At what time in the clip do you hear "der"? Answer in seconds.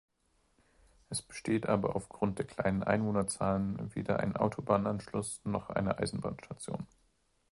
2.39-2.47